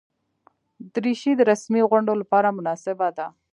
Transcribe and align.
دریشي 0.93 1.31
د 1.35 1.41
رسمي 1.51 1.81
غونډو 1.89 2.13
لپاره 2.21 2.55
مناسبه 2.57 3.07
ده. 3.17 3.27